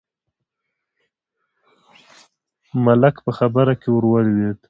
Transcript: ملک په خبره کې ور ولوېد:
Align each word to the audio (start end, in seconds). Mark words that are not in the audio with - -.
ملک 2.85 3.15
په 3.25 3.31
خبره 3.37 3.73
کې 3.81 3.87
ور 3.91 4.03
ولوېد: 4.11 4.57